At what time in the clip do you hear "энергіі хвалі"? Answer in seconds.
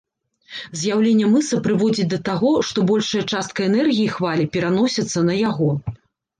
3.69-4.51